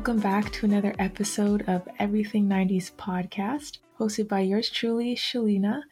[0.00, 5.82] welcome back to another episode of Everything 90s podcast, hosted by yours truly, Shalina.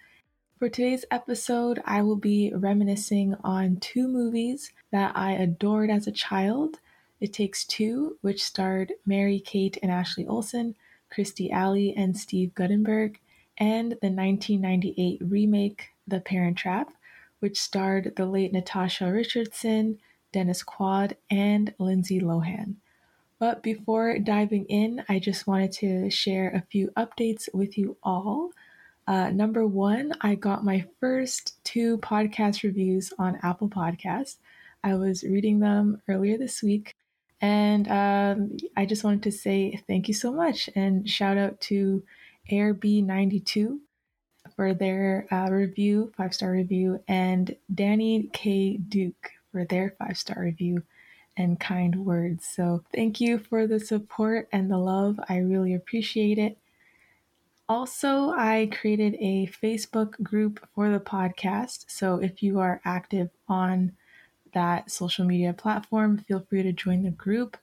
[0.58, 6.12] For today's episode, I will be reminiscing on two movies that I adored as a
[6.12, 6.80] child.
[7.20, 10.74] It Takes Two, which starred Mary Kate and Ashley Olsen,
[11.14, 13.20] Kirstie Alley and Steve Guttenberg,
[13.56, 16.90] and the 1998 remake, The Parent Trap,
[17.38, 20.00] which starred the late Natasha Richardson,
[20.32, 22.74] Dennis Quaid, and Lindsay Lohan.
[23.38, 28.50] But before diving in, I just wanted to share a few updates with you all.
[29.08, 34.36] Uh, number one, I got my first two podcast reviews on Apple Podcasts.
[34.84, 36.94] I was reading them earlier this week,
[37.40, 42.02] and um, I just wanted to say thank you so much and shout out to
[42.52, 43.78] AirB92
[44.54, 48.76] for their uh, review, five star review, and Danny K.
[48.76, 50.82] Duke for their five star review
[51.34, 52.46] and kind words.
[52.46, 55.18] So, thank you for the support and the love.
[55.30, 56.58] I really appreciate it.
[57.68, 61.84] Also, I created a Facebook group for the podcast.
[61.88, 63.92] So, if you are active on
[64.54, 67.56] that social media platform, feel free to join the group.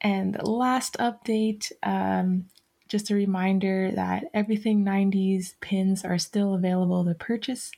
[0.00, 2.46] And last update um,
[2.88, 7.72] just a reminder that everything 90s pins are still available to purchase.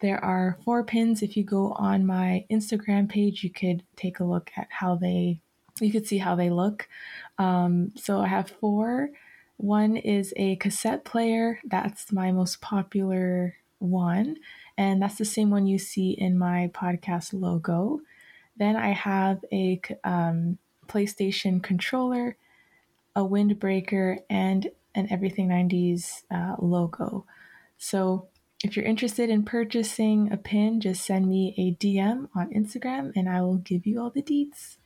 [0.00, 1.22] There are four pins.
[1.22, 5.40] If you go on my Instagram page, you could take a look at how they,
[5.80, 6.88] you could see how they look.
[7.38, 9.10] Um, so I have four.
[9.62, 11.60] One is a cassette player.
[11.64, 14.38] That's my most popular one.
[14.76, 18.00] And that's the same one you see in my podcast logo.
[18.56, 22.36] Then I have a um, PlayStation controller,
[23.14, 27.24] a windbreaker, and an Everything 90s uh, logo.
[27.78, 28.30] So
[28.64, 33.28] if you're interested in purchasing a pin, just send me a DM on Instagram and
[33.28, 34.78] I will give you all the deets.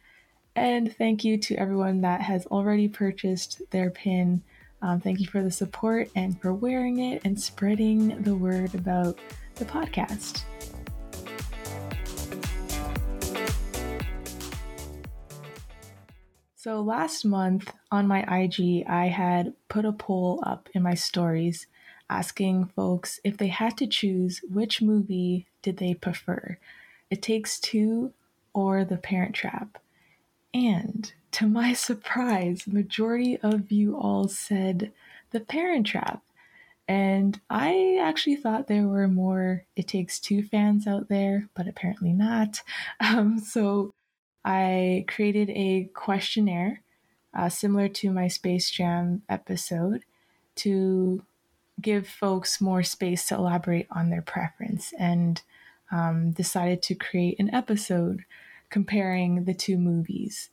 [0.55, 4.43] And thank you to everyone that has already purchased their pin.
[4.83, 9.19] Um, thank you for the support and for wearing it and spreading the word about
[9.57, 10.43] the podcast.
[16.55, 21.69] So, last month on my IG, I had put a poll up in my stories
[22.11, 26.59] asking folks if they had to choose which movie did they prefer
[27.09, 28.13] It Takes Two
[28.53, 29.79] or The Parent Trap.
[30.53, 34.91] And to my surprise, majority of you all said
[35.33, 36.23] The Parent Trap.
[36.89, 42.15] And I actually thought there were more It Takes Two fans out there, but apparently
[42.15, 42.63] not.
[43.01, 43.93] Um, so
[44.47, 46.81] I created a questionnaire
[47.35, 50.07] uh, similar to my Space Jam episode
[50.55, 51.23] to
[51.83, 55.43] give folks more space to elaborate on their preference and
[55.93, 58.25] um, decided to create an episode
[58.71, 60.49] comparing the two movies.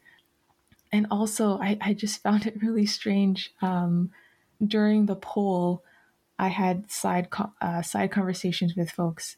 [0.94, 3.52] And also, I, I just found it really strange.
[3.62, 4.12] Um,
[4.66, 5.84] during the poll,
[6.38, 7.28] I had side
[7.60, 9.38] uh, side conversations with folks,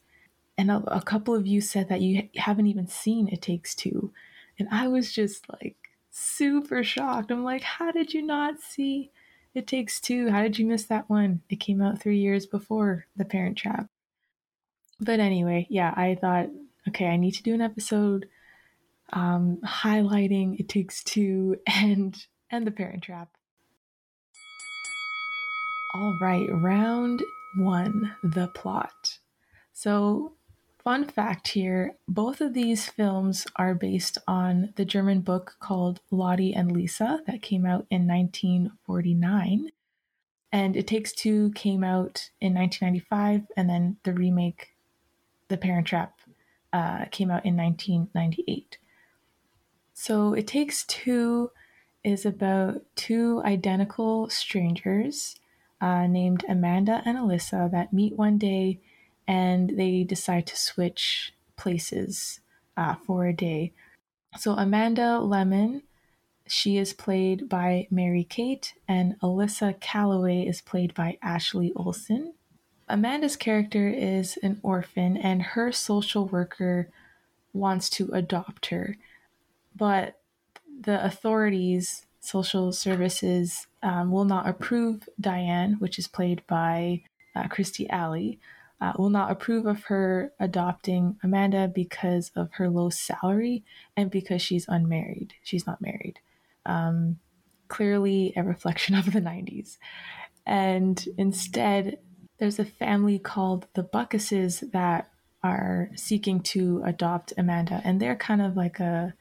[0.58, 4.12] and a, a couple of you said that you haven't even seen It Takes Two,
[4.60, 5.78] and I was just like
[6.12, 7.32] super shocked.
[7.32, 9.12] I'm like, how did you not see
[9.56, 10.30] it Takes Two.
[10.30, 11.42] How did you miss that one?
[11.50, 13.88] It came out three years before The Parent Trap.
[15.00, 16.50] But anyway, yeah, I thought,
[16.90, 18.28] okay, I need to do an episode
[19.14, 22.16] um, highlighting It Takes Two and
[22.50, 23.30] and The Parent Trap.
[25.94, 27.24] All right, round
[27.58, 29.20] one, the plot.
[29.74, 30.34] So
[30.86, 36.54] Fun fact here both of these films are based on the German book called Lottie
[36.54, 39.72] and Lisa that came out in 1949.
[40.52, 44.76] And It Takes Two came out in 1995, and then the remake,
[45.48, 46.20] The Parent Trap,
[46.72, 48.78] uh, came out in 1998.
[49.98, 51.52] So It Takes Two
[52.04, 55.38] is about two identical strangers
[55.82, 58.80] uh, named Amanda and Alyssa that meet one day
[59.28, 62.42] and they decide to switch places
[62.78, 63.72] uh, for a day.
[64.38, 65.84] So Amanda Lemon,
[66.46, 72.34] she is played by Mary Kate, and Alyssa Calloway is played by Ashley Olsen.
[72.88, 76.90] Amanda's character is an orphan, and her social worker
[77.54, 78.98] wants to adopt her,
[79.76, 80.20] but
[80.82, 87.04] the authorities, social services, um, will not approve Diane, which is played by
[87.36, 88.40] uh, Kirstie Alley,
[88.82, 93.64] uh, will not approve of her adopting Amanda because of her low salary
[93.96, 95.34] and because she's unmarried.
[95.44, 96.20] She's not married.
[96.66, 97.20] Um,
[97.68, 99.78] clearly, a reflection of the 90s.
[100.46, 102.00] And instead,
[102.38, 105.10] there's a family called the Buckuses that
[105.44, 109.14] are seeking to adopt Amanda, and they're kind of like a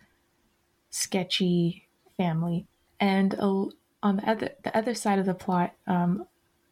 [0.95, 1.85] sketchy
[2.17, 2.67] family.
[3.01, 3.67] And uh,
[4.03, 6.27] on the other the other side of the plot, um,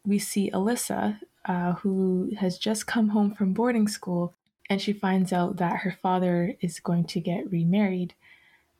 [0.05, 4.33] we see Alyssa, uh, who has just come home from boarding school,
[4.69, 8.13] and she finds out that her father is going to get remarried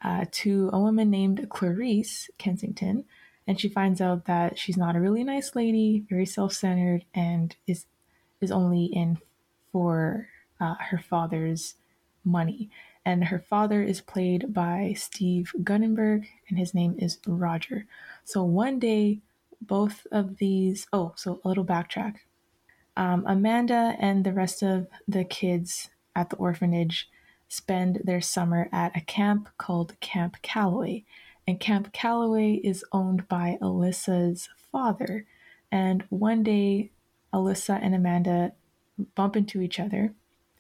[0.02, 3.04] uh, to a woman named Clarice Kensington.
[3.46, 7.54] And she finds out that she's not a really nice lady, very self centered, and
[7.68, 7.86] is
[8.40, 9.18] is only in
[9.74, 10.30] for
[10.62, 11.76] uh, her father's
[12.24, 12.70] money.
[13.06, 17.86] And her father is played by Steve Guttenberg, and his name is Roger.
[18.24, 19.20] So one day,
[19.62, 22.16] both of these, oh, so a little backtrack.
[22.96, 27.10] Um, Amanda and the rest of the kids at the orphanage
[27.50, 31.04] spend their summer at a camp called Camp Calloway.
[31.48, 35.26] And Camp Calloway is owned by Alyssa's father.
[35.72, 36.92] And one day,
[37.34, 38.54] Alyssa and Amanda
[39.16, 40.14] bump into each other,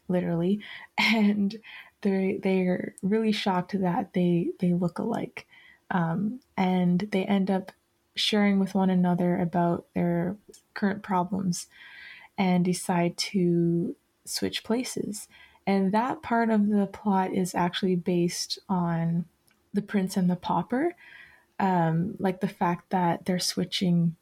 [0.07, 0.59] literally,
[0.97, 1.55] and
[2.03, 5.47] they they're really shocked that they they look alike,
[5.89, 7.71] um, and they end up
[8.15, 10.37] sharing with one another about their
[10.75, 11.67] current problems,
[12.37, 13.95] and decide to
[14.25, 15.27] switch places.
[15.65, 19.25] And that part of the plot is actually based on
[19.73, 20.95] the Prince and the Pauper,
[21.59, 24.15] um, like the fact that they're switching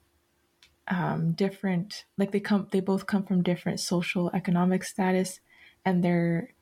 [0.87, 5.39] um, different, like they come, they both come from different social economic status,
[5.83, 6.53] and they're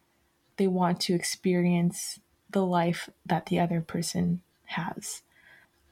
[0.60, 2.20] they want to experience
[2.52, 5.24] the life that the other person has.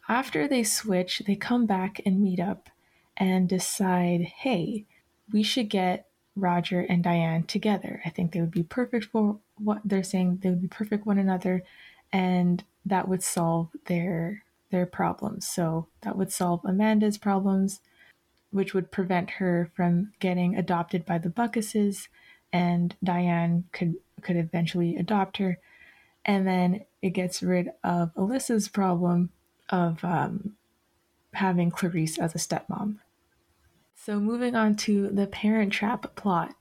[0.10, 2.70] After they switch, they come back and meet up
[3.16, 4.86] and decide, hey,
[5.32, 8.02] we should get Roger and Diane together.
[8.06, 10.40] I think they would be perfect for what they're saying.
[10.44, 11.64] They would be perfect one another,
[12.12, 15.48] and that would solve their their problems.
[15.48, 17.80] So that would solve Amanda's problems,
[18.52, 22.10] which would prevent her from getting adopted by the Buckuses,
[22.52, 25.60] and Diane could could eventually adopt her.
[26.26, 29.30] And then it gets rid of Alyssa's problem
[29.70, 30.54] of um,
[31.34, 32.98] having Clarice as a stepmom.
[33.96, 36.56] So, moving on to the Parent Trap plot.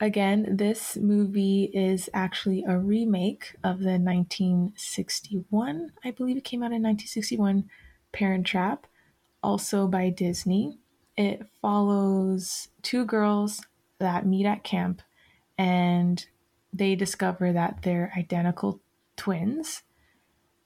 [0.00, 6.72] Again, this movie is actually a remake of the 1961, I believe it came out
[6.72, 7.68] in 1961,
[8.12, 8.86] Parent Trap,
[9.42, 10.78] also by Disney.
[11.18, 13.60] It follows two girls
[14.00, 15.02] that meet at camp
[15.56, 16.26] and
[16.72, 18.80] they discover that they're identical
[19.16, 19.82] twins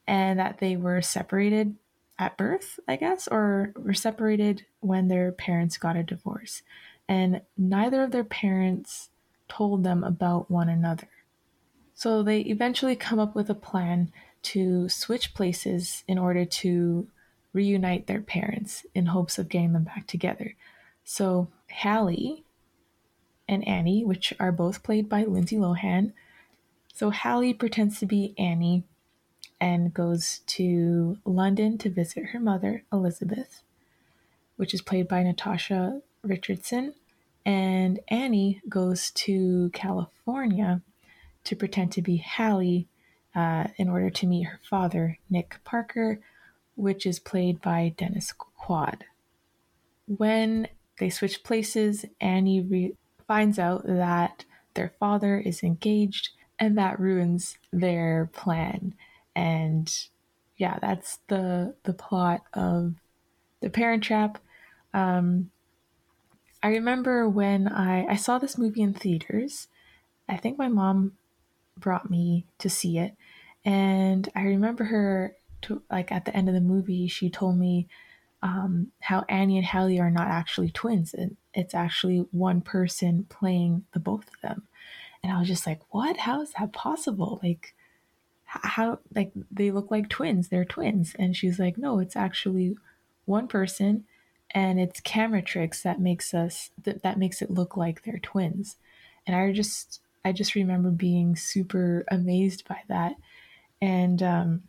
[0.06, 1.76] and that they were separated
[2.18, 6.62] at birth, I guess, or were separated when their parents got a divorce.
[7.08, 9.10] And neither of their parents
[9.48, 11.08] told them about one another.
[11.94, 17.08] So they eventually come up with a plan to switch places in order to
[17.52, 20.54] reunite their parents in hopes of getting them back together.
[21.04, 22.43] So Hallie
[23.48, 26.12] and Annie, which are both played by Lindsay Lohan.
[26.92, 28.84] So Hallie pretends to be Annie
[29.60, 33.62] and goes to London to visit her mother, Elizabeth,
[34.56, 36.94] which is played by Natasha Richardson.
[37.44, 40.80] And Annie goes to California
[41.44, 42.88] to pretend to be Hallie
[43.34, 46.20] uh, in order to meet her father, Nick Parker,
[46.76, 49.02] which is played by Dennis Quaid.
[50.06, 57.00] When they switch places, Annie re- finds out that their father is engaged and that
[57.00, 58.94] ruins their plan.
[59.34, 59.92] And
[60.56, 62.94] yeah that's the the plot of
[63.60, 64.38] the parent trap.
[64.92, 65.50] Um
[66.62, 69.68] i remember when i i saw this movie in theaters.
[70.28, 71.12] I think my mom
[71.78, 73.14] brought me to see it.
[73.64, 77.88] And i remember her to like at the end of the movie she told me
[78.44, 83.86] um, how Annie and Hallie are not actually twins, and it's actually one person playing
[83.92, 84.68] the both of them.
[85.22, 86.18] And I was just like, what?
[86.18, 87.40] How is that possible?
[87.42, 87.74] Like,
[88.44, 90.48] how, like, they look like twins.
[90.48, 91.16] They're twins.
[91.18, 92.76] And she's like, no, it's actually
[93.24, 94.04] one person,
[94.50, 98.76] and it's camera tricks that makes us, that, that makes it look like they're twins.
[99.26, 103.14] And I just, I just remember being super amazed by that.
[103.80, 104.62] And, um,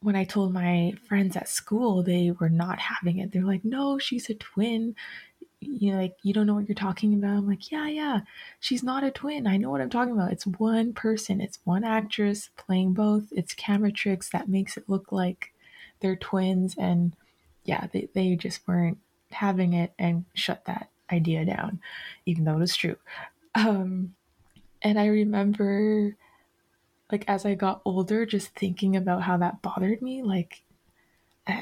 [0.00, 3.32] when I told my friends at school, they were not having it.
[3.32, 4.94] They're like, no, she's a twin.
[5.60, 7.38] You know, like, you don't know what you're talking about.
[7.38, 8.20] I'm like, yeah, yeah,
[8.60, 9.48] she's not a twin.
[9.48, 10.30] I know what I'm talking about.
[10.30, 13.24] It's one person, it's one actress playing both.
[13.32, 15.52] It's camera tricks that makes it look like
[15.98, 16.76] they're twins.
[16.78, 17.16] And
[17.64, 18.98] yeah, they, they just weren't
[19.32, 21.80] having it and shut that idea down,
[22.24, 22.96] even though it was true.
[23.56, 24.14] Um,
[24.80, 26.14] and I remember,
[27.10, 30.62] like, as I got older, just thinking about how that bothered me, like,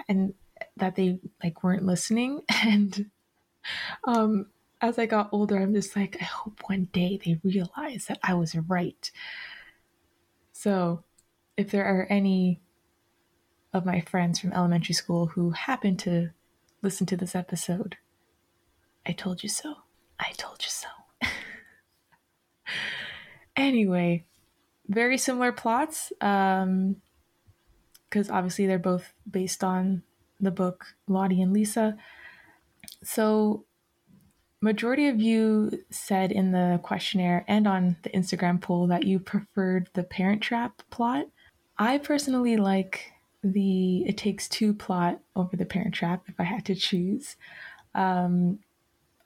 [0.08, 0.34] and
[0.76, 2.42] that they like weren't listening.
[2.64, 3.10] And
[4.04, 4.46] um,
[4.80, 8.34] as I got older, I'm just like, I hope one day they realize that I
[8.34, 9.10] was right.
[10.52, 11.02] So,
[11.56, 12.60] if there are any
[13.72, 16.30] of my friends from elementary school who happen to
[16.82, 17.96] listen to this episode,
[19.04, 19.74] I told you so.
[20.18, 20.88] I told you so.
[23.56, 24.24] anyway,
[24.88, 26.12] very similar plots.
[26.20, 26.96] Um,
[28.08, 30.02] because obviously they're both based on
[30.40, 31.96] the book Lottie and Lisa.
[33.02, 33.64] So
[34.60, 39.90] majority of you said in the questionnaire and on the Instagram poll that you preferred
[39.94, 41.26] the Parent Trap plot.
[41.78, 43.12] I personally like
[43.42, 47.36] the It Takes Two plot over the Parent Trap if I had to choose.
[47.94, 48.60] Um,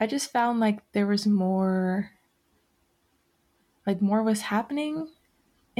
[0.01, 2.11] I just found like there was more,
[3.87, 5.09] like more was happening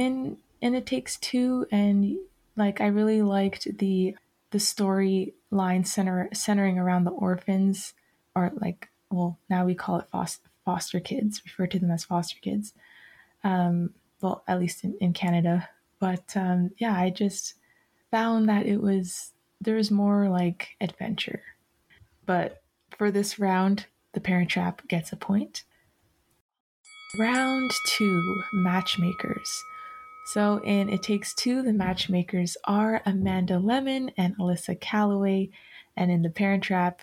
[0.01, 2.17] in in It Takes Two, and
[2.55, 4.15] like I really liked the
[4.51, 7.93] the storyline center centering around the orphans,
[8.35, 12.37] or like well now we call it foster, foster kids, refer to them as foster
[12.41, 12.73] kids.
[13.43, 15.69] Um, well, at least in, in Canada.
[15.99, 17.55] But um, yeah, I just
[18.09, 21.41] found that it was there was more like adventure.
[22.25, 22.61] But
[22.97, 25.63] for this round, the Parent Trap gets a point.
[27.19, 29.63] Round two, matchmakers.
[30.25, 35.49] So in It Takes Two, the matchmakers are Amanda Lemon and Alyssa Calloway,
[35.97, 37.01] and in The Parent Trap,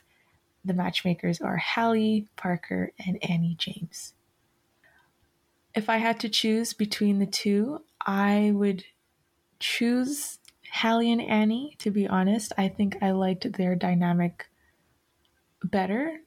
[0.65, 4.15] the matchmakers are Hallie, Parker, and Annie James.
[5.75, 8.85] If I had to choose between the two, I would
[9.61, 10.39] choose
[10.73, 12.53] Hallie and Annie, to be honest.
[12.57, 14.49] I think I liked their dynamic
[15.63, 16.21] better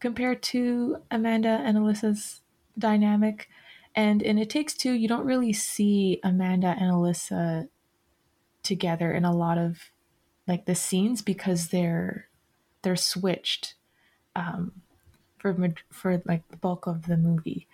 [0.00, 2.42] compared to Amanda and Alyssa's
[2.78, 3.48] dynamic.
[3.94, 7.68] And in It Takes Two, you don't really see Amanda and Alyssa
[8.62, 9.90] together in a lot of
[10.46, 12.28] like the scenes because they're
[12.82, 13.74] they're switched
[14.36, 14.82] um,
[15.38, 15.56] for
[15.90, 17.66] for like the bulk of the movie.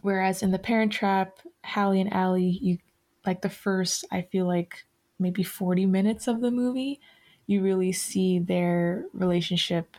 [0.00, 2.78] Whereas in The Parent Trap, Hallie and Allie, you
[3.26, 4.84] like the first I feel like
[5.18, 7.00] maybe 40 minutes of the movie,
[7.46, 9.96] you really see their relationship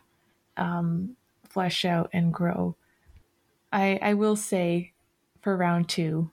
[0.58, 1.16] um,
[1.48, 2.76] flesh out and grow.
[3.72, 4.94] I I will say
[5.46, 6.32] for round two,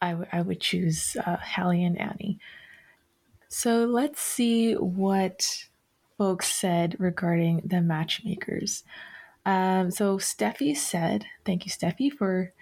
[0.00, 2.38] I, w- I would choose uh, Hallie and Annie.
[3.48, 5.64] So let's see what
[6.16, 8.84] folks said regarding the matchmakers.
[9.44, 12.52] Um, so Steffi said, thank you, Steffi, for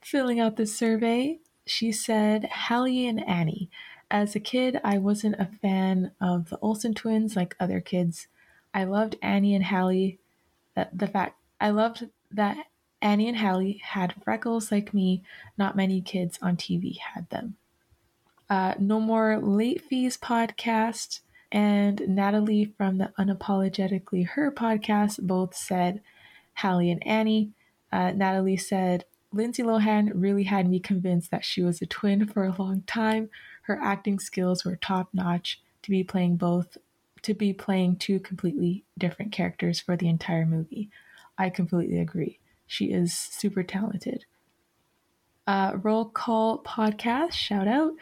[0.00, 1.38] filling out the survey.
[1.66, 3.68] She said, Hallie and Annie.
[4.10, 8.28] As a kid, I wasn't a fan of the Olsen twins like other kids.
[8.72, 10.18] I loved Annie and Hallie.
[10.74, 12.56] That the fact I loved that
[13.04, 15.22] Annie and Hallie had freckles like me.
[15.58, 17.56] Not many kids on TV had them.
[18.48, 21.20] Uh, no More Late Fees podcast
[21.52, 26.00] and Natalie from the Unapologetically Her podcast both said
[26.54, 27.50] Hallie and Annie.
[27.92, 32.44] Uh, Natalie said, Lindsay Lohan really had me convinced that she was a twin for
[32.44, 33.28] a long time.
[33.62, 36.78] Her acting skills were top notch to be playing both,
[37.20, 40.88] to be playing two completely different characters for the entire movie.
[41.36, 42.38] I completely agree.
[42.66, 44.24] She is super talented.
[45.46, 47.92] Uh, Roll Call Podcast, shout out,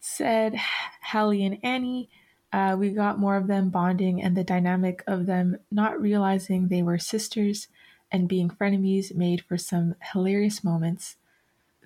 [0.00, 0.56] said
[1.02, 2.08] Hallie and Annie.
[2.52, 6.82] Uh, we got more of them bonding and the dynamic of them not realizing they
[6.82, 7.68] were sisters
[8.10, 11.16] and being frenemies made for some hilarious moments.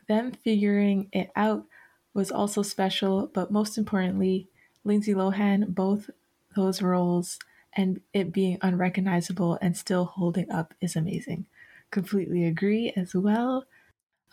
[0.08, 1.64] Them figuring it out
[2.14, 4.48] was also special, but most importantly,
[4.84, 6.10] Lindsay Lohan, both
[6.54, 7.38] those roles
[7.74, 11.46] and it being unrecognizable and still holding up is amazing
[11.92, 13.64] completely agree as well.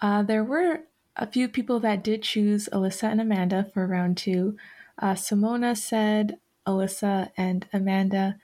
[0.01, 0.81] Uh, there were
[1.15, 4.57] a few people that did choose Alyssa and Amanda for round two.
[4.97, 8.37] Uh, Simona said Alyssa and Amanda.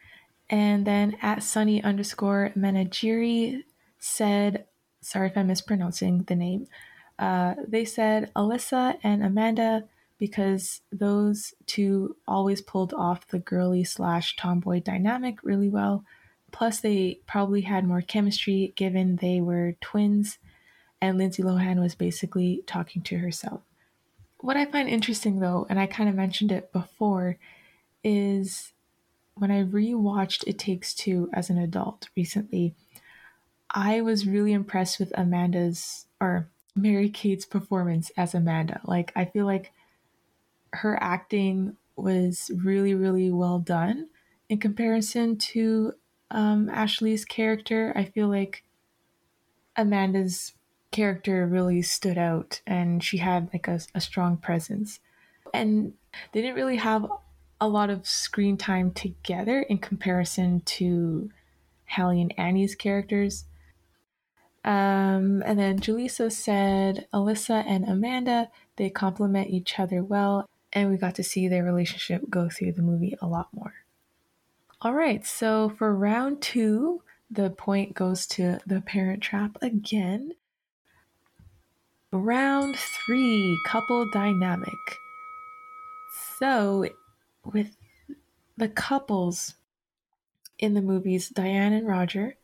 [0.49, 3.63] And then at Sunny underscore Managiri
[3.97, 4.65] said,
[5.01, 6.67] sorry if I'm mispronouncing the name,
[7.17, 9.85] uh, they said Alyssa and Amanda
[10.17, 16.03] because those two always pulled off the girly slash tomboy dynamic really well.
[16.55, 20.37] Plus, they probably had more chemistry given they were twins,
[21.01, 23.59] and Lindsay Lohan was basically talking to herself.
[24.39, 27.37] What I find interesting though, and I kind of mentioned it before,
[28.05, 28.71] is
[29.33, 32.73] when I rewatched It Takes Two as an adult recently,
[33.69, 38.79] I was really impressed with Amanda's or Mary Kate's performance as Amanda.
[38.85, 39.73] Like, I feel like
[40.71, 44.07] her acting was really, really well done
[44.47, 45.95] in comparison to
[46.35, 47.93] um, Ashley's character.
[47.95, 48.63] I feel like
[49.77, 50.53] Amanda's
[50.91, 54.99] character really stood out and she had like a, a strong presence.
[55.53, 55.93] And
[56.33, 57.09] they didn't really have
[57.61, 61.31] a lot of screen time together in comparison to
[61.85, 63.45] Hallie and Annie's characters.
[64.65, 70.97] Um, and then Jaleesa said Alyssa and Amanda, they complement each other well, and we
[70.97, 73.84] got to see their relationship go through the movie a lot more.
[74.85, 77.01] All right, so for round two,
[77.31, 80.33] the point goes to the parent trap again.
[82.11, 84.77] Round three, couple dynamic.
[86.37, 86.85] So,
[87.43, 87.75] with
[88.57, 89.55] the couples
[90.59, 92.35] in the movies, Diane and Roger,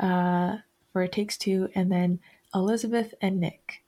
[0.00, 0.60] uh,
[0.94, 2.20] for It Takes Two, and then
[2.54, 3.84] Elizabeth and Nick.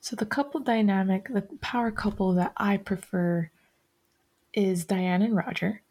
[0.00, 3.52] So, the couple dynamic, the power couple that I prefer
[4.52, 5.82] is Diane and Roger.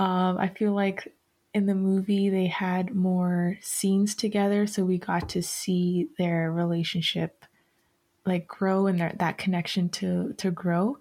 [0.00, 1.12] Um, I feel like
[1.52, 7.44] in the movie they had more scenes together, so we got to see their relationship
[8.24, 10.98] like grow and their, that connection to to grow.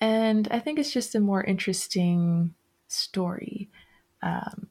[0.00, 2.54] And I think it's just a more interesting
[2.88, 3.70] story
[4.22, 4.68] um,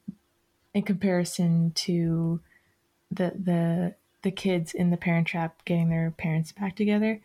[0.73, 2.41] in comparison to
[3.09, 7.21] the the the kids in the Parent Trap getting their parents back together.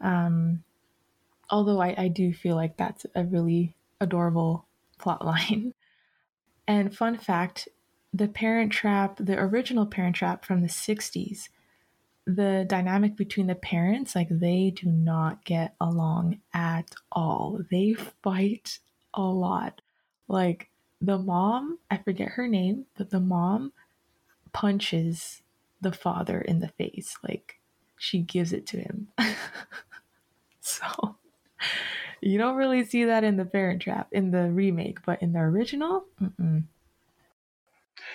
[0.00, 0.64] Um,
[1.50, 4.64] although I, I do feel like that's a really adorable
[4.98, 5.74] plot line.
[6.66, 7.66] And fun fact
[8.12, 11.48] the Parent Trap, the original Parent Trap from the 60s,
[12.26, 17.60] the dynamic between the parents, like they do not get along at all.
[17.70, 18.80] They fight
[19.14, 19.80] a lot.
[20.28, 20.68] Like
[21.00, 23.72] the mom, I forget her name, but the mom
[24.52, 25.42] punches
[25.80, 27.16] the father in the face.
[27.26, 27.60] Like
[27.96, 29.08] she gives it to him.
[30.60, 31.16] so
[32.20, 35.40] you don't really see that in the Parent Trap in the remake, but in the
[35.40, 36.64] original, mm-mm.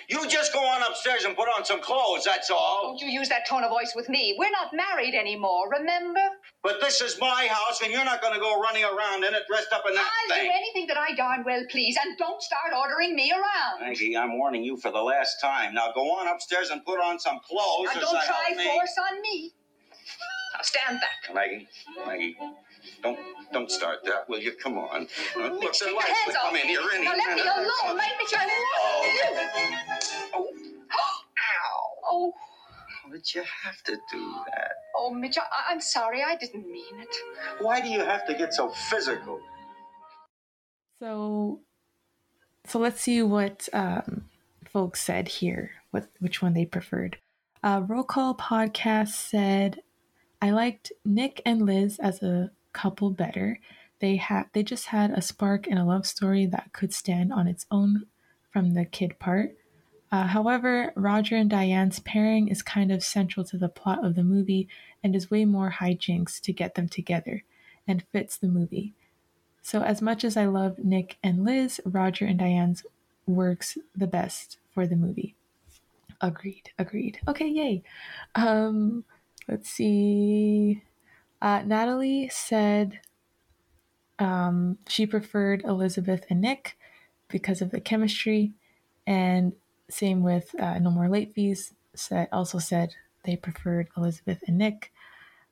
[0.08, 2.82] You just go on upstairs and put on some clothes, that's all.
[2.82, 4.36] Don't you use that tone of voice with me.
[4.38, 6.20] We're not married anymore, remember?
[6.62, 9.44] But this is my house, and you're not going to go running around in it
[9.48, 10.46] dressed up in that I'll thing.
[10.46, 13.80] do anything that I darn well please, and don't start ordering me around.
[13.88, 15.74] Maggie, I'm warning you for the last time.
[15.74, 17.88] Now go on upstairs and put on some clothes.
[17.94, 19.52] Now don't try force on me.
[20.54, 21.34] Now stand back.
[21.34, 21.68] Maggie,
[22.06, 22.36] Maggie,
[23.02, 23.18] don't
[23.52, 24.52] don't start that, will you?
[24.52, 25.06] Come on.
[25.36, 27.46] Uh, Look, Take the your lights hands come in here any Now let me minute.
[27.56, 27.96] alone.
[27.96, 28.46] Let me try.
[30.34, 30.48] Oh.
[30.92, 31.90] Ow.
[32.06, 32.32] Oh,
[33.02, 34.72] How did you have to do that?
[34.96, 36.22] oh, Mitch, I- I'm sorry.
[36.22, 37.16] I didn't mean it.
[37.60, 39.40] Why do you have to get so physical?
[41.00, 41.60] So,
[42.66, 44.24] so let's see what um,
[44.72, 45.70] folks said here.
[45.90, 47.18] What which one they preferred.
[47.62, 49.82] Uh, Roll Call podcast said,
[50.40, 53.58] "I liked Nick and Liz as a couple better.
[54.00, 57.46] They had they just had a spark and a love story that could stand on
[57.46, 58.04] its own
[58.52, 59.56] from the kid part.
[60.12, 64.22] Uh, however, Roger and Diane's pairing is kind of central to the plot of the
[64.22, 64.68] movie
[65.02, 67.44] and is way more hijinks to get them together,
[67.88, 68.92] and fits the movie."
[69.62, 72.84] So, as much as I love Nick and Liz, Roger and Diane's
[73.26, 75.34] works the best for the movie.
[76.20, 77.18] Agreed, agreed.
[77.26, 77.82] Okay, yay.
[78.34, 79.04] Um,
[79.48, 80.82] let's see.
[81.44, 83.00] Uh, Natalie said
[84.18, 86.78] um, she preferred Elizabeth and Nick
[87.28, 88.54] because of the chemistry,
[89.06, 89.52] and
[89.90, 91.74] same with uh, No More Late Fees.
[91.94, 94.90] Said also said they preferred Elizabeth and Nick.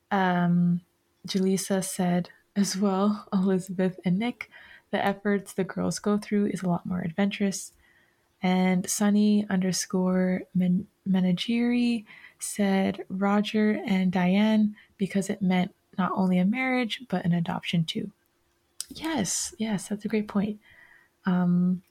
[0.09, 0.81] Um,
[1.27, 4.49] Jaleesa said as well, Elizabeth and Nick.
[4.89, 7.71] The efforts the girls go through is a lot more adventurous.
[8.41, 12.05] And Sunny underscore Men- Menagiri
[12.39, 18.11] said Roger and Diane because it meant not only a marriage but an adoption too.
[18.89, 20.59] Yes, yes, that's a great point.
[21.25, 21.81] Um,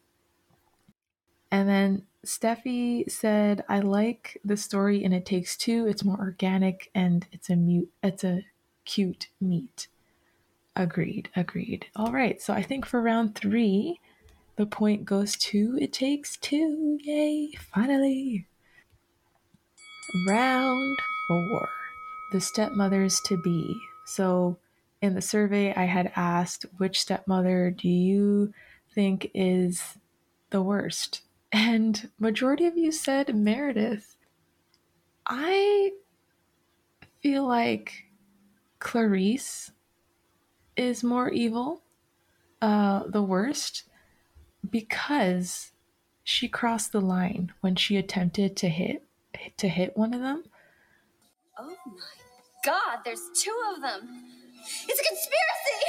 [1.51, 5.87] and then Steffi said, "I like the story and It Takes Two.
[5.87, 7.91] It's more organic and it's a mute.
[8.03, 8.45] It's a
[8.85, 9.88] cute meet."
[10.77, 11.29] Agreed.
[11.37, 11.87] Agreed.
[11.97, 12.41] All right.
[12.41, 14.01] So I think for round three,
[14.57, 16.99] the point goes to It Takes Two.
[17.03, 17.53] Yay!
[17.75, 18.47] Finally.
[20.29, 21.69] Round four,
[22.33, 23.81] the stepmothers to be.
[24.12, 24.59] So
[25.01, 28.53] in the survey, I had asked which stepmother do you
[28.94, 29.96] think is
[30.51, 31.22] the worst?
[31.51, 34.16] And majority of you said Meredith.
[35.27, 35.92] I
[37.20, 38.05] feel like
[38.81, 39.70] Clarice
[40.77, 41.83] is more evil,
[42.61, 43.85] uh, the worst,
[44.68, 45.72] because
[46.22, 49.05] she crossed the line when she attempted to hit
[49.57, 50.44] to hit one of them.
[51.59, 52.21] Oh my
[52.62, 54.09] god, there's two of them.
[54.88, 55.81] It's a conspiracy!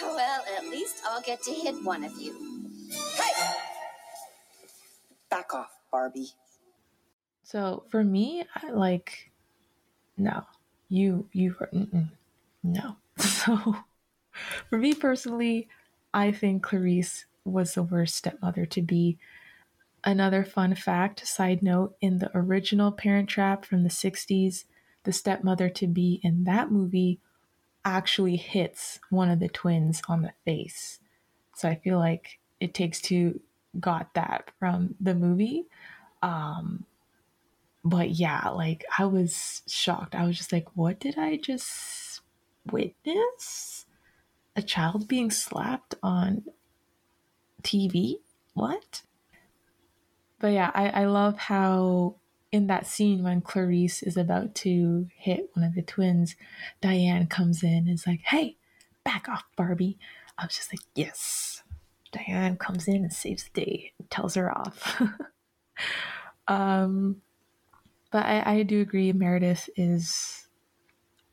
[0.02, 2.34] well, at least I'll get to hit one of you.
[2.90, 3.32] Hey!
[5.30, 6.30] Back off, Barbie.
[7.42, 9.30] So for me, I, like,
[10.16, 10.44] no,
[10.88, 11.56] you, you,
[12.62, 12.96] no.
[13.18, 13.76] So
[14.68, 15.68] for me personally,
[16.12, 19.18] I think Clarice was the worst stepmother to be.
[20.04, 24.64] Another fun fact, side note, in the original Parent Trap from the 60s,
[25.04, 27.20] the stepmother to be in that movie
[27.84, 31.00] actually hits one of the twins on the face.
[31.54, 33.40] So I feel like It Takes Two
[33.78, 35.64] got that from the movie.
[36.22, 36.84] Um,
[37.84, 40.14] but yeah, like I was shocked.
[40.14, 42.20] I was just like, what did I just
[42.70, 43.86] witness?
[44.56, 46.44] A child being slapped on
[47.62, 48.16] TV?
[48.54, 49.02] What?
[50.40, 52.16] But yeah, I, I love how
[52.50, 56.36] in that scene when Clarice is about to hit one of the twins,
[56.80, 58.56] Diane comes in and is like, hey,
[59.04, 59.98] back off, Barbie.
[60.38, 61.62] I was just like, yes.
[62.10, 65.02] Diane comes in and saves the day, and tells her off.
[66.48, 67.20] um,
[68.10, 70.48] but I, I do agree, Meredith is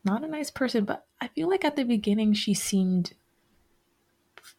[0.04, 3.14] not a nice person, but I feel like at the beginning she seemed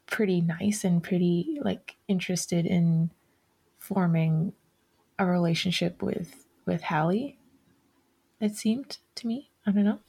[0.07, 3.11] pretty nice and pretty like interested in
[3.77, 4.53] forming
[5.19, 7.39] a relationship with with Hallie.
[8.39, 9.49] It seemed to me.
[9.65, 9.99] I don't know.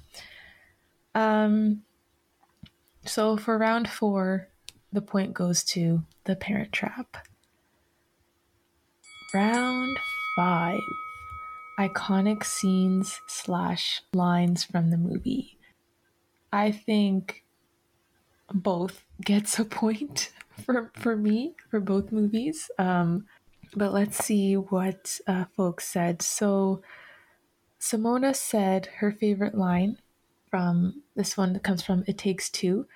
[1.14, 1.82] Um
[3.04, 4.48] so for round 4,
[4.92, 7.26] the point goes to the parent trap.
[9.32, 9.96] Round
[10.36, 10.78] 5.
[11.80, 15.58] Iconic scenes slash lines from the movie.
[16.52, 17.44] I think
[18.52, 20.30] both gets a point
[20.64, 22.70] for for me for both movies.
[22.78, 23.26] Um,
[23.74, 26.22] but let's see what uh, folks said.
[26.22, 26.82] So
[27.80, 29.98] Simona said her favorite line
[30.50, 32.86] from this one that comes from It Takes Two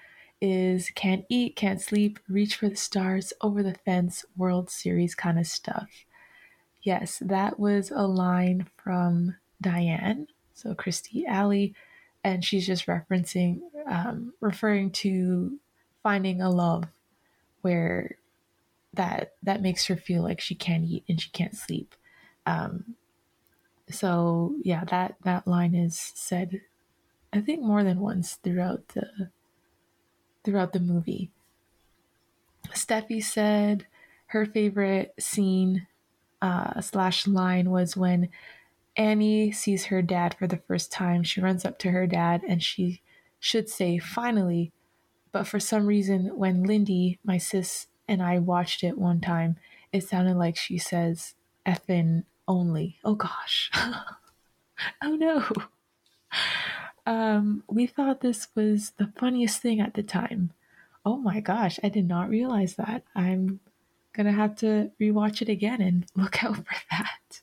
[0.40, 5.38] is can't eat, can't sleep, reach for the stars, over the fence, World Series kind
[5.38, 5.88] of stuff.
[6.82, 11.74] Yes, that was a line from Diane, so Kirstie Alley,
[12.24, 15.60] and she's just referencing, um, referring to
[16.02, 16.84] finding a love
[17.60, 18.16] where
[18.94, 21.94] that that makes her feel like she can't eat and she can't sleep.
[22.46, 22.96] Um,
[23.88, 26.62] so yeah, that that line is said,
[27.32, 29.30] I think more than once throughout the
[30.44, 31.30] throughout the movie.
[32.70, 33.86] Steffi said
[34.26, 35.86] her favorite scene
[36.40, 38.28] uh, slash line was when
[38.96, 41.22] Annie sees her dad for the first time.
[41.22, 43.02] She runs up to her dad and she
[43.40, 44.72] should say, "Finally."
[45.32, 49.56] But for some reason, when Lindy, my sis, and I watched it one time,
[49.90, 51.34] it sounded like she says
[51.66, 52.98] effin only.
[53.04, 53.70] Oh gosh.
[55.02, 55.48] oh no.
[57.06, 60.52] Um, we thought this was the funniest thing at the time.
[61.06, 63.02] Oh my gosh, I did not realize that.
[63.16, 63.60] I'm
[64.12, 67.40] gonna have to rewatch it again and look out for that.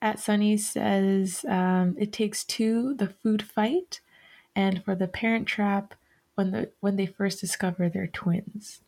[0.00, 4.00] At Sunny says um, it takes two the food fight,
[4.54, 5.94] and for the parent trap
[6.36, 8.82] when the when they first discover their twins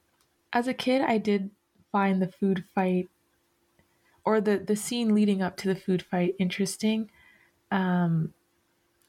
[0.55, 1.51] as a kid, I did
[1.91, 3.11] find the food fight
[4.25, 7.11] or the the scene leading up to the food fight interesting
[7.71, 8.33] um,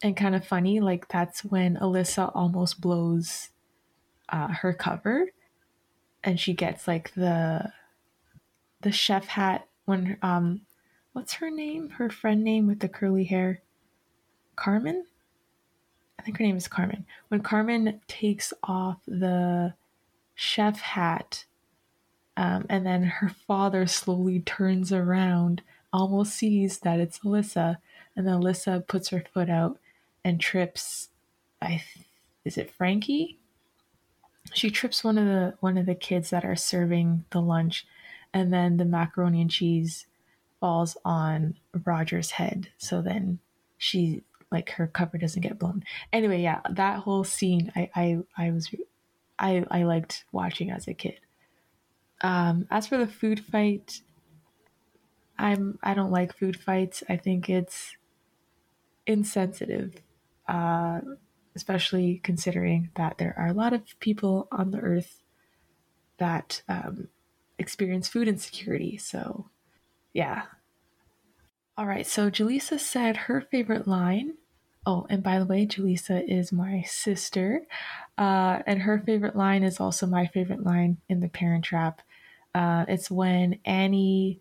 [0.02, 0.80] and kind of funny.
[0.80, 3.50] Like that's when Alyssa almost blows
[4.30, 5.28] uh, her cover,
[6.24, 7.72] and she gets like the
[8.82, 10.62] the chef hat when um
[11.14, 11.92] what's her name?
[11.92, 13.62] Her friend name with the curly hair,
[14.56, 15.06] Carmen.
[16.20, 17.06] I think her name is Carmen.
[17.28, 19.76] When Carmen takes off the
[20.36, 21.46] chef hat.
[22.38, 25.62] Um, and then her father slowly turns around,
[25.94, 27.78] almost sees that it's Alyssa,
[28.16, 29.80] and then Alyssa puts her foot out
[30.24, 31.10] and trips.
[31.62, 31.82] I
[32.44, 33.40] is it Frankie?
[34.54, 37.88] She trips one of the one of the kids that are serving the lunch,
[38.34, 40.06] and then the macaroni and cheese
[40.60, 42.70] falls on Roger's head.
[42.78, 43.40] So then
[43.78, 45.84] she like her cover doesn't get blown.
[46.14, 48.74] Anyway, yeah, that whole scene I I I was
[49.38, 51.20] I, I liked watching as a kid.
[52.22, 54.02] Um, as for the food fight,
[55.38, 57.04] I'm I don't like food fights.
[57.10, 57.98] I think it's
[59.06, 59.96] insensitive,
[60.48, 61.02] uh,
[61.56, 65.24] especially considering that there are a lot of people on the earth
[66.18, 67.10] that um,
[67.60, 68.98] experience food insecurity.
[68.98, 69.50] So,
[70.14, 70.44] yeah.
[71.78, 72.08] All right.
[72.08, 74.36] So Jaleesa said her favorite line
[74.86, 77.62] Oh, and by the way, Julissa is my sister.
[78.18, 82.02] Uh, and her favorite line is also my favorite line in The Parent Trap.
[82.54, 84.40] Uh, it's when Annie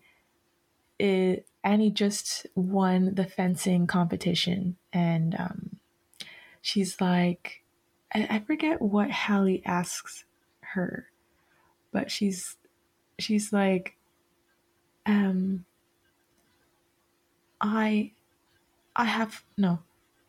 [0.99, 5.75] it, Annie just won the fencing competition, and um,
[6.61, 7.63] she's like,
[8.13, 10.25] I, I forget what Hallie asks
[10.61, 11.09] her,
[11.91, 12.55] but she's
[13.19, 13.97] she's like,
[15.05, 15.65] um,
[17.59, 18.11] I,
[18.95, 19.79] I have no.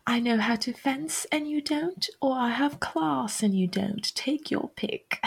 [0.07, 4.15] I know how to fence and you don't, or I have class and you don't.
[4.15, 5.21] Take your pick.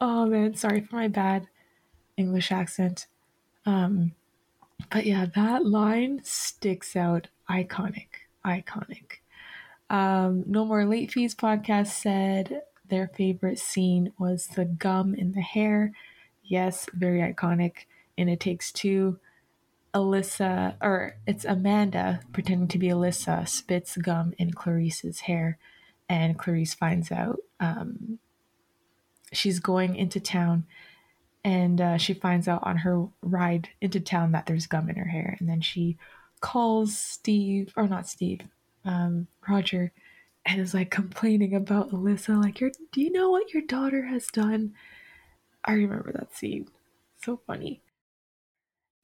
[0.00, 1.48] oh man, sorry for my bad
[2.16, 3.06] English accent.
[3.66, 4.12] Um,
[4.90, 7.28] but yeah, that line sticks out.
[7.50, 8.08] Iconic,
[8.44, 9.18] iconic.
[9.90, 15.42] Um, no More Late Fees podcast said their favorite scene was the gum in the
[15.42, 15.92] hair.
[16.42, 17.84] Yes, very iconic.
[18.16, 19.18] And it takes two.
[19.96, 25.58] Alyssa, or it's Amanda pretending to be Alyssa, spits gum in Clarice's hair,
[26.06, 27.38] and Clarice finds out.
[27.60, 28.18] Um,
[29.32, 30.66] she's going into town,
[31.42, 35.08] and uh, she finds out on her ride into town that there's gum in her
[35.08, 35.96] hair, and then she
[36.40, 38.42] calls Steve, or not Steve,
[38.84, 39.92] um, Roger,
[40.44, 44.26] and is like complaining about Alyssa, like, "Your, do you know what your daughter has
[44.26, 44.74] done?"
[45.64, 46.68] I remember that scene.
[47.24, 47.80] So funny.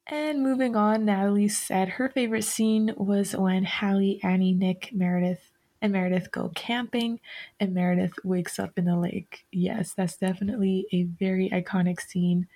[0.06, 5.92] And moving on, Natalie said her favorite scene was when Hallie, Annie, Nick, Meredith, and
[5.92, 7.20] Meredith go camping
[7.60, 9.44] and Meredith wakes up in the lake.
[9.50, 12.46] Yes, that's definitely a very iconic scene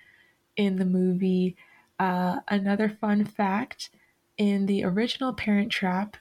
[0.56, 1.56] in the movie.
[1.98, 3.90] Uh, another fun fact
[4.38, 6.16] in the original Parent Trap,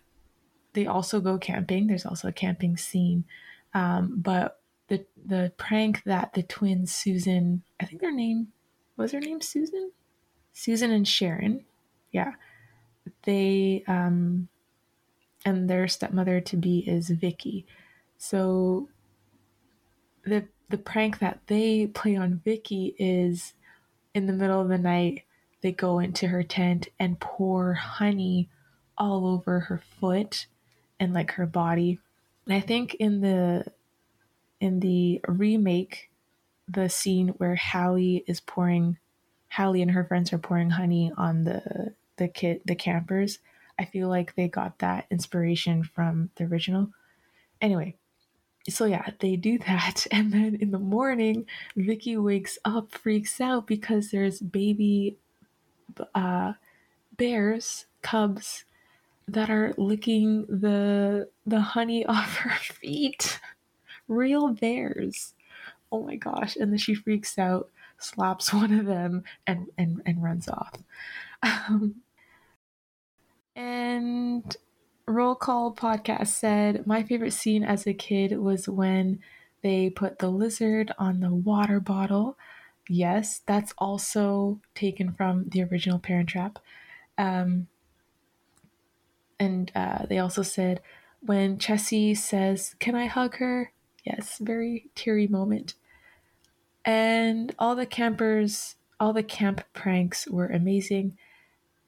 [0.73, 1.87] they also go camping.
[1.87, 3.25] There's also a camping scene.
[3.73, 8.49] Um, but the the prank that the twins Susan, I think their name
[8.95, 9.91] was her name Susan?
[10.57, 11.65] Susan and Sharon,
[12.13, 12.31] yeah,
[13.23, 14.47] they um,
[15.43, 17.65] and their stepmother to be is Vicky.
[18.17, 18.87] So
[20.23, 23.53] the the prank that they play on Vicky is
[24.13, 25.23] in the middle of the night
[25.61, 28.49] they go into her tent and pour honey
[28.97, 30.47] all over her foot
[31.01, 31.99] and like her body.
[32.45, 33.65] And I think in the
[34.61, 36.11] in the remake
[36.65, 38.97] the scene where Hallie is pouring
[39.55, 43.39] Hallie and her friends are pouring honey on the the kid the campers.
[43.79, 46.89] I feel like they got that inspiration from the original.
[47.61, 47.95] Anyway,
[48.67, 53.65] so yeah, they do that, and then in the morning, Vicky wakes up, freaks out
[53.67, 55.17] because there's baby
[56.13, 56.53] uh,
[57.17, 58.65] bears, cubs,
[59.27, 63.39] that are licking the the honey off her feet.
[64.07, 65.33] Real bears.
[65.91, 66.57] Oh my gosh!
[66.57, 67.69] And then she freaks out
[68.05, 70.77] slaps one of them and and, and runs off.
[71.43, 72.01] Um,
[73.55, 74.55] and
[75.07, 79.19] Roll Call Podcast said, My favorite scene as a kid was when
[79.61, 82.37] they put the lizard on the water bottle.
[82.89, 86.59] Yes, that's also taken from the original Parent Trap.
[87.17, 87.67] Um,
[89.39, 90.81] and uh, they also said,
[91.21, 93.71] when Chessy says, Can I hug her?
[94.03, 95.75] Yes, very teary moment.
[96.85, 101.17] And all the campers, all the camp pranks were amazing.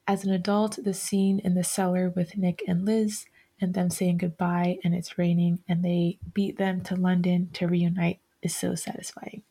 [0.07, 3.25] As an adult, the scene in the cellar with Nick and Liz
[3.61, 8.19] and them saying goodbye and it's raining and they beat them to London to reunite
[8.41, 9.43] is so satisfying.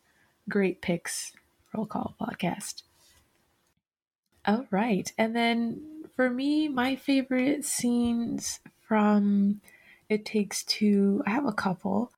[0.49, 1.33] Great picks,
[1.75, 2.83] Roll Call Podcast.
[4.45, 5.13] All right.
[5.19, 9.61] And then for me, my favorite scenes from
[10.09, 12.13] It Takes Two, I have a couple.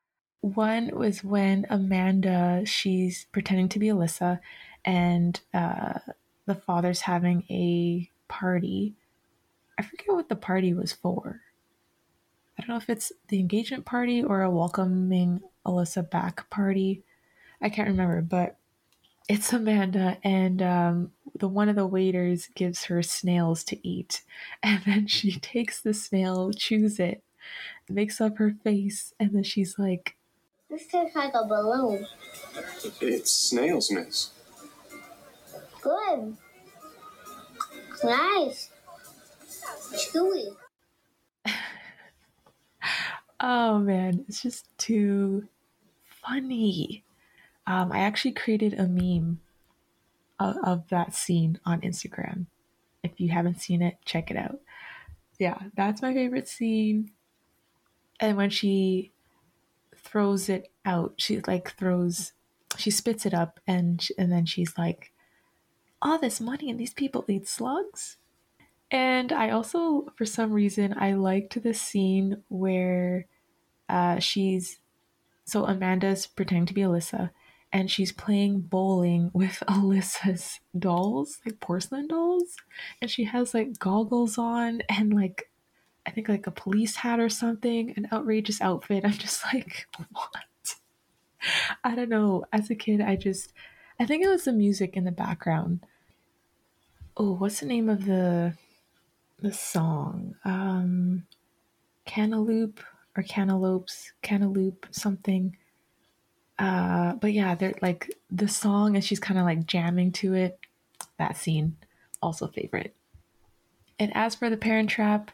[0.54, 4.40] One was when Amanda, she's pretending to be Alyssa,
[4.84, 5.98] and uh,
[6.46, 8.94] the father's having a party.
[9.78, 11.40] I forget what the party was for.
[12.58, 17.02] I don't know if it's the engagement party or a welcoming Alyssa back party.
[17.60, 18.56] I can't remember, but
[19.28, 24.22] it's Amanda, and um, the one of the waiters gives her snails to eat,
[24.62, 27.22] and then she takes the snail, chews it,
[27.88, 30.16] makes up her face, and then she's like,
[30.70, 32.06] this tastes like a balloon.
[33.00, 34.30] It's snails, miss.
[35.80, 36.36] Good.
[38.04, 38.70] Nice.
[39.92, 40.56] Chewy.
[43.40, 45.48] oh man, it's just too
[46.04, 47.04] funny.
[47.66, 49.40] Um, I actually created a meme
[50.38, 52.46] of, of that scene on Instagram.
[53.02, 54.58] If you haven't seen it, check it out.
[55.38, 57.12] Yeah, that's my favorite scene.
[58.20, 59.12] And when she
[60.10, 61.14] throws it out.
[61.16, 62.32] She like throws,
[62.76, 65.12] she spits it up, and and then she's like,
[66.02, 68.16] "All this money and these people eat slugs."
[68.90, 73.26] And I also, for some reason, I liked the scene where
[73.88, 74.78] uh, she's
[75.44, 77.30] so Amanda's pretending to be Alyssa,
[77.72, 82.56] and she's playing bowling with Alyssa's dolls, like porcelain dolls,
[83.00, 85.50] and she has like goggles on and like
[86.06, 89.04] I think like a police hat or something, an outrageous outfit.
[89.04, 90.44] I'm just like, what?
[91.84, 92.44] I don't know.
[92.52, 93.52] As a kid, I just
[94.00, 95.80] I think it was the music in the background.
[97.16, 98.54] Oh, what's the name of the
[99.40, 100.34] the song?
[100.44, 101.24] Um
[102.04, 102.80] Cantaloupe
[103.16, 105.56] or Cantaloupes, Cantaloupe something.
[106.58, 110.58] Uh but yeah, they're like the song and she's kind of like jamming to it.
[111.18, 111.76] That scene
[112.22, 112.94] also favorite.
[113.98, 115.30] And as for the Parent Trap,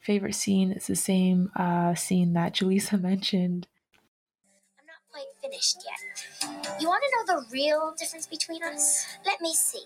[0.00, 3.66] favorite scene is the same uh, scene that Jaleesa mentioned.
[4.80, 6.80] I'm not quite finished yet.
[6.80, 9.06] You want to know the real difference between us?
[9.24, 9.84] Let me see.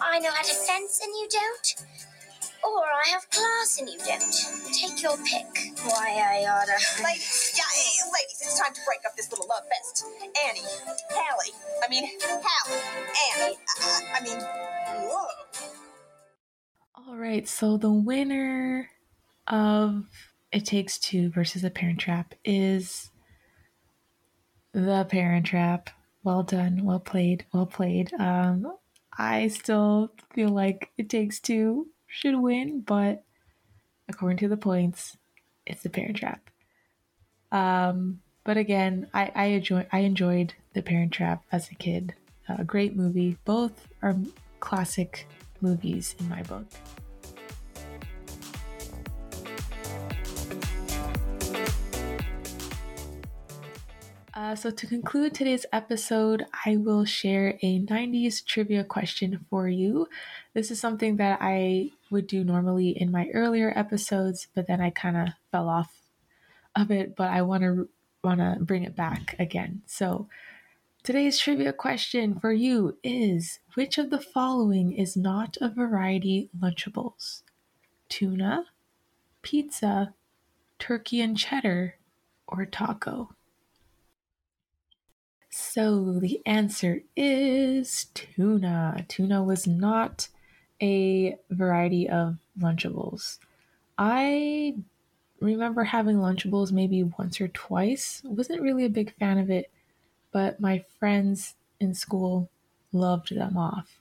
[0.00, 1.86] I know how to fence and you don't.
[2.64, 4.72] Or I have class and you don't.
[4.72, 5.76] Take your pick.
[5.84, 6.78] Why I oughta.
[7.02, 7.64] Ladies, yeah,
[8.10, 10.06] ladies, it's time to break up this little love fest.
[10.48, 10.62] Annie,
[11.10, 11.52] Hallie,
[11.84, 12.80] I mean, Hallie,
[13.36, 14.40] Annie, uh, I mean,
[15.10, 15.26] whoa.
[17.06, 18.88] All right, so the winner
[19.46, 20.04] of
[20.52, 23.10] It Takes Two versus The Parent Trap is
[24.72, 25.90] The Parent Trap.
[26.22, 28.12] Well done, well played, well played.
[28.14, 28.76] Um,
[29.16, 33.24] I still feel like It Takes Two should win, but
[34.08, 35.16] according to the points,
[35.66, 36.50] it's The Parent Trap.
[37.52, 42.14] Um, but again, I, I enjoy I enjoyed The Parent Trap as a kid.
[42.48, 43.38] A great movie.
[43.44, 44.16] Both are
[44.60, 45.26] classic
[45.62, 46.66] movies in my book.
[54.34, 60.08] Uh, so, to conclude today's episode, I will share a 90s trivia question for you.
[60.54, 64.90] This is something that I would do normally in my earlier episodes, but then I
[64.90, 66.00] kind of fell off
[66.74, 67.88] of it, but I want to
[68.24, 69.82] want to bring it back again.
[69.86, 70.26] So,
[71.04, 77.42] today's trivia question for you is which of the following is not a variety Lunchables?
[78.08, 78.64] Tuna,
[79.42, 80.12] pizza,
[80.80, 81.98] turkey and cheddar,
[82.48, 83.30] or taco?
[85.56, 89.04] So the answer is tuna.
[89.06, 90.26] Tuna was not
[90.82, 93.38] a variety of Lunchables.
[93.96, 94.74] I
[95.38, 98.20] remember having Lunchables maybe once or twice.
[98.24, 99.70] Wasn't really a big fan of it,
[100.32, 102.50] but my friends in school
[102.90, 104.00] loved them off.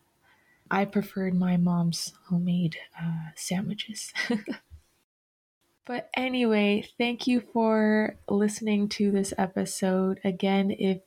[0.71, 4.11] I preferred my mom's homemade uh, sandwiches.
[5.85, 10.19] but anyway, thank you for listening to this episode.
[10.23, 11.01] Again, if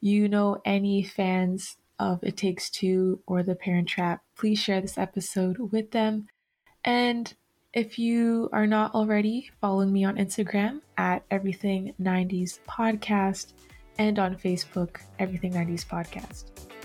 [0.00, 4.98] you know any fans of It Takes Two or The Parent Trap, please share this
[4.98, 6.28] episode with them.
[6.84, 7.32] And
[7.72, 13.52] if you are not already, following me on Instagram at Everything 90s Podcast
[13.98, 16.75] and on Facebook, Everything 90s Podcast.